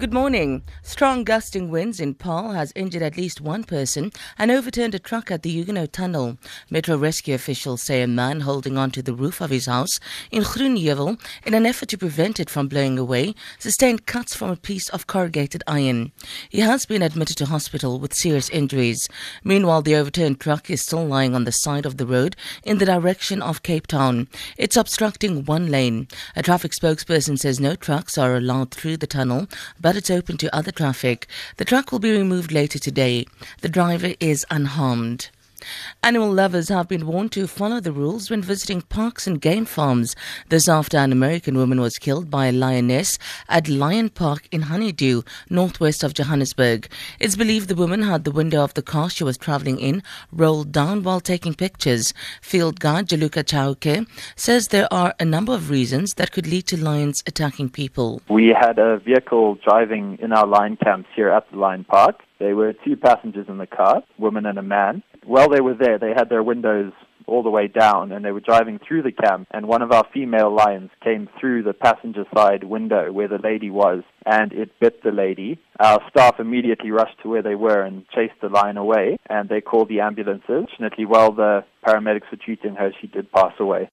Good 0.00 0.14
morning. 0.14 0.62
Strong 0.82 1.24
gusting 1.24 1.68
winds 1.68 2.00
in 2.00 2.14
Paarl 2.14 2.52
has 2.52 2.72
injured 2.74 3.02
at 3.02 3.18
least 3.18 3.42
one 3.42 3.64
person 3.64 4.12
and 4.38 4.50
overturned 4.50 4.94
a 4.94 4.98
truck 4.98 5.30
at 5.30 5.42
the 5.42 5.50
Huguenot 5.50 5.92
Tunnel. 5.92 6.38
Metro 6.70 6.96
rescue 6.96 7.34
officials 7.34 7.82
say 7.82 8.00
a 8.00 8.06
man 8.06 8.40
holding 8.40 8.78
onto 8.78 9.02
the 9.02 9.12
roof 9.12 9.42
of 9.42 9.50
his 9.50 9.66
house 9.66 10.00
in 10.30 10.42
Groenheuwel 10.42 11.20
in 11.44 11.52
an 11.52 11.66
effort 11.66 11.90
to 11.90 11.98
prevent 11.98 12.40
it 12.40 12.48
from 12.48 12.66
blowing 12.66 12.98
away 12.98 13.34
sustained 13.58 14.06
cuts 14.06 14.34
from 14.34 14.48
a 14.48 14.56
piece 14.56 14.88
of 14.88 15.06
corrugated 15.06 15.62
iron. 15.66 16.12
He 16.48 16.60
has 16.60 16.86
been 16.86 17.02
admitted 17.02 17.36
to 17.36 17.44
hospital 17.44 18.00
with 18.00 18.14
serious 18.14 18.48
injuries. 18.48 19.06
Meanwhile, 19.44 19.82
the 19.82 19.96
overturned 19.96 20.40
truck 20.40 20.70
is 20.70 20.80
still 20.80 21.04
lying 21.04 21.34
on 21.34 21.44
the 21.44 21.52
side 21.52 21.84
of 21.84 21.98
the 21.98 22.06
road 22.06 22.36
in 22.64 22.78
the 22.78 22.86
direction 22.86 23.42
of 23.42 23.62
Cape 23.62 23.86
Town. 23.86 24.28
It's 24.56 24.78
obstructing 24.78 25.44
one 25.44 25.70
lane. 25.70 26.08
A 26.36 26.42
traffic 26.42 26.72
spokesperson 26.72 27.38
says 27.38 27.60
no 27.60 27.74
trucks 27.76 28.16
are 28.16 28.34
allowed 28.34 28.70
through 28.70 28.96
the 28.96 29.06
tunnel, 29.06 29.46
but 29.78 29.89
but 29.90 29.96
it's 29.96 30.08
open 30.08 30.36
to 30.36 30.54
other 30.54 30.70
traffic. 30.70 31.26
The 31.56 31.64
truck 31.64 31.90
will 31.90 31.98
be 31.98 32.12
removed 32.12 32.52
later 32.52 32.78
today. 32.78 33.26
The 33.60 33.68
driver 33.68 34.14
is 34.20 34.46
unharmed. 34.48 35.30
Animal 36.02 36.32
lovers 36.32 36.68
have 36.68 36.88
been 36.88 37.06
warned 37.06 37.32
to 37.32 37.46
follow 37.46 37.80
the 37.80 37.92
rules 37.92 38.30
when 38.30 38.42
visiting 38.42 38.82
parks 38.82 39.26
and 39.26 39.40
game 39.40 39.64
farms. 39.64 40.16
This 40.48 40.68
after 40.68 40.96
an 40.98 41.12
American 41.12 41.56
woman 41.56 41.80
was 41.80 41.98
killed 41.98 42.30
by 42.30 42.46
a 42.46 42.52
lioness 42.52 43.18
at 43.48 43.68
Lion 43.68 44.08
Park 44.08 44.48
in 44.50 44.62
Honeydew, 44.62 45.22
northwest 45.48 46.02
of 46.02 46.14
Johannesburg. 46.14 46.88
It's 47.18 47.36
believed 47.36 47.68
the 47.68 47.74
woman 47.74 48.02
had 48.02 48.24
the 48.24 48.30
window 48.30 48.62
of 48.62 48.74
the 48.74 48.82
car 48.82 49.10
she 49.10 49.24
was 49.24 49.36
traveling 49.36 49.78
in 49.78 50.02
rolled 50.32 50.72
down 50.72 51.02
while 51.02 51.20
taking 51.20 51.54
pictures. 51.54 52.14
Field 52.40 52.80
guide 52.80 53.08
Jaluka 53.08 53.44
Chauke 53.44 54.06
says 54.36 54.68
there 54.68 54.92
are 54.92 55.14
a 55.20 55.24
number 55.24 55.52
of 55.52 55.70
reasons 55.70 56.14
that 56.14 56.32
could 56.32 56.46
lead 56.46 56.66
to 56.68 56.82
lions 56.82 57.22
attacking 57.26 57.70
people. 57.70 58.22
We 58.28 58.54
had 58.58 58.78
a 58.78 58.98
vehicle 58.98 59.56
driving 59.56 60.18
in 60.22 60.32
our 60.32 60.46
lion 60.46 60.76
camps 60.82 61.08
here 61.14 61.30
at 61.30 61.50
the 61.50 61.56
Lion 61.58 61.84
Park. 61.84 62.22
There 62.40 62.56
were 62.56 62.72
two 62.72 62.96
passengers 62.96 63.46
in 63.48 63.58
the 63.58 63.66
car, 63.66 64.02
woman 64.18 64.46
and 64.46 64.58
a 64.58 64.62
man 64.62 65.02
while 65.24 65.48
they 65.48 65.60
were 65.60 65.74
there, 65.74 65.98
they 65.98 66.12
had 66.16 66.28
their 66.28 66.42
windows 66.42 66.92
all 67.26 67.42
the 67.42 67.50
way 67.50 67.68
down 67.68 68.10
and 68.10 68.24
they 68.24 68.32
were 68.32 68.40
driving 68.40 68.78
through 68.78 69.02
the 69.02 69.12
camp 69.12 69.46
and 69.52 69.68
one 69.68 69.82
of 69.82 69.92
our 69.92 70.04
female 70.12 70.52
lions 70.52 70.90
came 71.04 71.28
through 71.38 71.62
the 71.62 71.72
passenger 71.72 72.24
side 72.34 72.64
window 72.64 73.12
where 73.12 73.28
the 73.28 73.38
lady 73.38 73.70
was 73.70 74.02
and 74.26 74.52
it 74.52 74.70
bit 74.80 75.02
the 75.04 75.12
lady. 75.12 75.60
Our 75.78 76.00
staff 76.10 76.40
immediately 76.40 76.90
rushed 76.90 77.20
to 77.22 77.28
where 77.28 77.42
they 77.42 77.54
were 77.54 77.82
and 77.82 78.08
chased 78.08 78.40
the 78.42 78.48
lion 78.48 78.76
away 78.76 79.18
and 79.28 79.48
they 79.48 79.60
called 79.60 79.88
the 79.88 80.00
ambulances. 80.00 80.42
Fortunately, 80.48 81.04
while 81.04 81.32
the 81.32 81.64
paramedics 81.86 82.30
were 82.32 82.38
treating 82.44 82.74
her, 82.74 82.90
she 83.00 83.06
did 83.06 83.30
pass 83.30 83.52
away. 83.60 83.88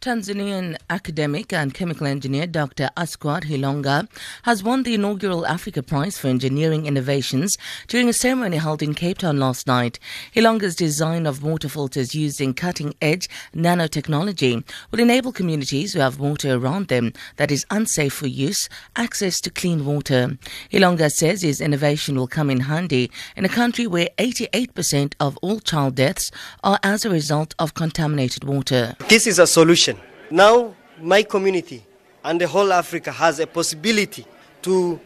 Tanzanian 0.00 0.78
academic 0.88 1.52
and 1.52 1.74
chemical 1.74 2.06
engineer 2.06 2.46
Dr. 2.46 2.88
Askwar 2.96 3.42
Hilonga 3.44 4.08
has 4.44 4.62
won 4.62 4.82
the 4.82 4.94
inaugural 4.94 5.46
Africa 5.46 5.82
Prize 5.82 6.16
for 6.16 6.28
Engineering 6.28 6.86
Innovations 6.86 7.58
during 7.86 8.08
a 8.08 8.14
ceremony 8.14 8.56
held 8.56 8.82
in 8.82 8.94
Cape 8.94 9.18
Town 9.18 9.38
last 9.38 9.66
night. 9.66 9.98
Hilonga's 10.34 10.74
design 10.74 11.26
of 11.26 11.42
water 11.42 11.68
filters 11.68 12.14
using 12.14 12.54
cutting 12.54 12.94
edge 13.02 13.28
nanotechnology 13.54 14.64
will 14.90 15.00
enable 15.00 15.32
communities 15.32 15.92
who 15.92 16.00
have 16.00 16.18
water 16.18 16.54
around 16.54 16.88
them 16.88 17.12
that 17.36 17.50
is 17.50 17.66
unsafe 17.70 18.14
for 18.14 18.26
use 18.26 18.70
access 18.96 19.38
to 19.42 19.50
clean 19.50 19.84
water. 19.84 20.38
Hilonga 20.72 21.12
says 21.12 21.42
his 21.42 21.60
innovation 21.60 22.16
will 22.16 22.26
come 22.26 22.48
in 22.48 22.60
handy 22.60 23.10
in 23.36 23.44
a 23.44 23.50
country 23.50 23.86
where 23.86 24.08
88% 24.16 25.12
of 25.20 25.36
all 25.42 25.60
child 25.60 25.96
deaths 25.96 26.30
are 26.64 26.78
as 26.82 27.04
a 27.04 27.10
result 27.10 27.54
of 27.58 27.74
contaminated 27.74 28.44
water. 28.44 28.96
This 29.10 29.26
is 29.26 29.38
a 29.38 29.46
solution 29.46 29.89
now, 30.30 30.74
my 31.00 31.22
community 31.22 31.84
and 32.24 32.40
the 32.40 32.46
whole 32.46 32.72
Africa 32.72 33.10
has 33.10 33.40
a 33.40 33.46
possibility 33.46 34.24
to 34.62 35.00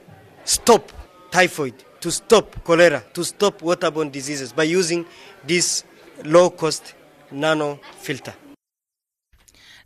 stop 0.44 0.92
typhoid, 1.30 1.74
to 2.00 2.10
stop 2.10 2.62
cholera, 2.64 3.02
to 3.14 3.24
stop 3.24 3.60
waterborne 3.60 4.12
diseases 4.12 4.52
by 4.52 4.64
using 4.64 5.06
this 5.46 5.84
low 6.24 6.50
cost 6.50 6.94
nano 7.30 7.78
filter. 7.98 8.34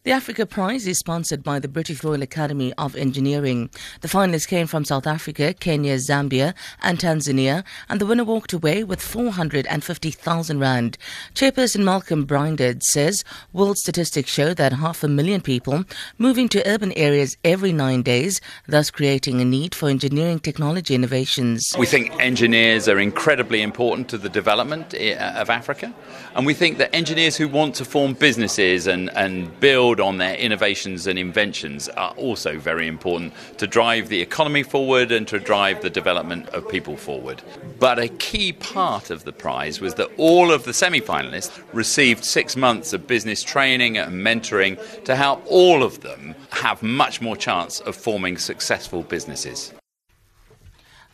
The 0.05 0.13
Africa 0.13 0.47
Prize 0.47 0.87
is 0.87 0.97
sponsored 0.97 1.43
by 1.43 1.59
the 1.59 1.67
British 1.67 2.05
Royal 2.05 2.23
Academy 2.23 2.73
of 2.79 2.95
Engineering. 2.95 3.69
The 4.01 4.07
finalists 4.07 4.47
came 4.47 4.69
from 4.69 4.85
South 4.85 5.09
Africa, 5.09 5.53
Kenya, 5.53 5.97
Zambia, 5.97 6.55
and 6.81 7.01
Tanzania, 7.01 7.65
and 7.89 8.01
the 8.01 8.07
winner 8.07 8.23
walked 8.23 8.53
away 8.53 8.85
with 8.85 9.03
450,000 9.03 10.61
rand. 10.61 10.99
Chairperson 11.35 11.83
Malcolm 11.83 12.25
Brinded 12.25 12.85
says 12.85 13.25
world 13.53 13.77
statistics 13.77 14.31
show 14.31 14.55
that 14.55 14.73
half 14.75 15.03
a 15.03 15.09
million 15.09 15.41
people 15.41 15.85
move 16.17 16.39
into 16.39 16.67
urban 16.67 16.93
areas 16.93 17.37
every 17.43 17.73
nine 17.73 18.03
days, 18.03 18.41
thus 18.69 18.93
creating 18.93 19.41
a 19.41 19.45
need 19.45 19.75
for 19.75 19.89
engineering 19.89 20.39
technology 20.39 20.95
innovations. 20.95 21.75
We 21.77 21.87
think 21.87 22.13
engineers 22.21 22.89
are 22.89 23.01
incredibly 23.01 23.63
important 23.63 24.09
to 24.11 24.19
the 24.19 24.29
development 24.29 24.95
eh, 24.97 25.17
of 25.17 25.51
Africa, 25.51 25.93
and 26.37 26.47
we 26.47 26.55
think 26.55 26.79
that 26.79 26.95
engineers 26.95 27.37
who 27.37 27.49
want 27.49 27.75
to 27.75 27.85
form 27.85 28.15
businesses 28.15 28.87
and, 28.87 29.11
and 29.17 29.59
build 29.59 29.88
build 29.89 30.01
on 30.01 30.19
their 30.19 30.35
innovations 30.35 31.07
and 31.07 31.19
inventions 31.19 31.89
are 31.89 32.11
also 32.19 32.59
very 32.59 32.87
important 32.87 33.33
to 33.57 33.67
drive 33.67 34.11
the 34.11 34.21
economy 34.21 34.63
forward 34.63 35.11
and 35.11 35.27
to 35.27 35.39
drive 35.39 35.81
the 35.81 35.89
development 35.89 36.47
of 36.51 36.69
people 36.69 36.95
forward. 36.95 37.41
But 37.79 37.99
a 37.99 38.09
key 38.09 38.53
part 38.53 39.09
of 39.09 39.25
the 39.25 39.33
prize 39.33 39.81
was 39.81 39.95
that 39.95 40.11
all 40.19 40.53
of 40.53 40.65
the 40.65 40.75
semi 40.75 41.01
finalists 41.01 41.59
received 41.73 42.23
six 42.23 42.55
months 42.55 42.93
of 42.93 43.07
business 43.07 43.43
training 43.43 43.97
and 43.97 44.13
mentoring 44.13 44.77
to 45.05 45.17
help 45.17 45.43
all 45.47 45.83
of 45.83 46.01
them 46.03 46.35
have 46.51 46.83
much 46.83 47.23
more 47.23 47.37
chance 47.37 47.81
of 47.81 47.97
forming 47.97 48.37
successful 48.37 49.03
businesses. 49.03 49.73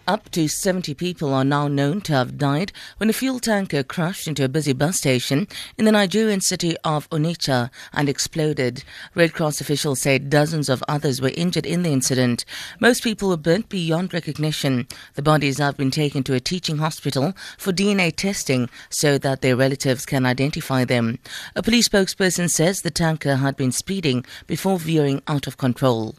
Up 0.07 0.31
to 0.33 0.49
70 0.49 0.93
people 0.93 1.33
are 1.33 1.45
now 1.45 1.67
known 1.67 2.03
to 2.03 2.13
have 2.13 2.37
died 2.37 2.73
when 2.99 3.09
a 3.09 3.15
fuel 3.15 3.41
tanker 3.41 3.83
crashed 3.83 4.29
into 4.29 4.45
a 4.45 4.51
busy 4.51 4.75
bus 4.75 4.99
station 4.99 5.49
in 5.79 5.87
the 5.87 5.93
Nigerian 5.93 6.43
city 6.43 6.77
of 6.85 7.09
Onitsha 7.09 7.71
and 7.95 8.07
exploded. 8.07 8.85
Red 9.15 9.33
Cross 9.33 9.63
officials 9.63 10.03
say 10.03 10.19
dozens 10.19 10.69
of 10.69 10.85
others 10.89 11.23
were 11.23 11.33
injured 11.35 11.65
in 11.65 11.85
the 11.85 11.91
incident. 11.91 12.45
Most 12.81 13.03
people 13.03 13.31
were 13.31 13.39
burnt 13.39 13.71
beyond 13.71 14.13
recognition. 14.13 14.87
The 15.15 15.23
bodies 15.23 15.57
have 15.57 15.79
been 15.79 15.91
taken 15.91 16.23
to 16.25 16.35
a 16.35 16.41
teaching 16.41 16.77
hospital 16.77 17.33
for 17.57 17.73
DNA 17.73 18.15
testing 18.15 18.69
so 18.91 19.17
that 19.17 19.41
their 19.41 19.57
relatives 19.57 20.05
can 20.05 20.27
identify 20.27 20.85
them. 20.85 21.19
A 21.57 21.63
police 21.63 21.89
spokesperson 21.89 22.51
says 22.51 22.83
the 22.83 22.91
tanker 22.91 23.37
had 23.37 23.57
been 23.57 23.73
speeding 23.73 24.27
before 24.47 24.79
veering 24.79 25.23
out 25.27 25.47
of 25.47 25.57
control. 25.57 26.15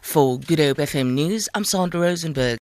For 0.00 0.38
Good 0.38 0.58
Hope 0.58 0.78
FM 0.78 1.12
News, 1.12 1.50
I'm 1.54 1.64
Sandra 1.64 2.00
Rosenberg. 2.00 2.54